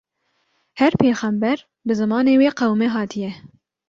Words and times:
her 0.79 0.91
pêyxember 1.01 1.57
bi 1.85 1.93
zimanê 1.99 2.33
wê 2.41 2.49
qewmê 2.59 2.87
hatiye. 2.95 3.31